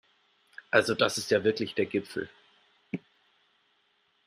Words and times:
Also 0.71 0.95
das 0.95 1.19
ist 1.19 1.29
ja 1.29 1.43
wirklich 1.43 1.75
der 1.75 1.85
Gipfel 1.85 2.27